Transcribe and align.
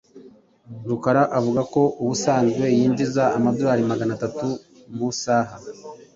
Rukara 0.89 1.23
avuga 1.37 1.61
ko 1.73 1.81
ubusanzwe 2.01 2.65
yinjiza 2.77 3.23
amadorari 3.37 3.81
magana 3.91 4.11
atatu 4.17 4.47
mu 4.95 5.03
isaha. 5.13 5.53